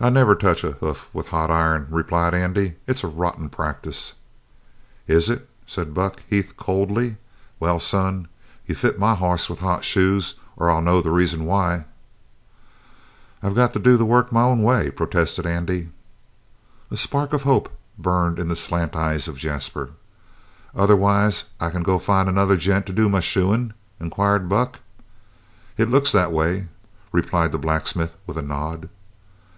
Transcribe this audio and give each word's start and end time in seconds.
"I 0.00 0.10
never 0.10 0.36
touch 0.36 0.62
a 0.62 0.74
hoof 0.78 1.10
with 1.12 1.26
hot 1.26 1.50
iron," 1.50 1.88
replied 1.90 2.32
Andy. 2.32 2.76
"It's 2.86 3.02
a 3.02 3.08
rotten 3.08 3.50
practice." 3.50 4.12
"Is 5.08 5.28
it?" 5.28 5.50
said 5.66 5.92
Buck 5.92 6.22
Heath 6.28 6.56
coldly. 6.56 7.16
"Well, 7.58 7.80
son, 7.80 8.28
you 8.64 8.76
fit 8.76 8.96
my 8.96 9.16
hoss 9.16 9.50
with 9.50 9.58
hot 9.58 9.84
shoes 9.84 10.36
or 10.56 10.70
I'll 10.70 10.82
know 10.82 11.00
the 11.02 11.10
reason 11.10 11.46
why." 11.46 11.84
"I've 13.42 13.56
got 13.56 13.72
to 13.72 13.80
do 13.80 13.96
the 13.96 14.04
work 14.06 14.30
my 14.30 14.42
own 14.42 14.62
way," 14.62 14.88
protested 14.92 15.46
Andy. 15.46 15.88
A 16.92 16.96
spark 16.96 17.32
of 17.32 17.42
hope 17.42 17.68
burned 17.98 18.38
in 18.38 18.46
the 18.46 18.54
slant 18.54 18.94
eyes 18.94 19.26
of 19.26 19.36
Jasper. 19.36 19.90
"Otherwise 20.76 21.46
I 21.58 21.70
can 21.70 21.82
go 21.82 21.98
find 21.98 22.28
another 22.28 22.56
gent 22.56 22.86
to 22.86 22.92
do 22.92 23.08
my 23.08 23.18
shoein'?" 23.18 23.74
inquired 23.98 24.48
Buck. 24.48 24.78
"It 25.76 25.90
looks 25.90 26.12
that 26.12 26.30
way," 26.30 26.68
replied 27.10 27.50
the 27.50 27.58
blacksmith 27.58 28.16
with 28.28 28.36
a 28.36 28.42
nod. 28.42 28.88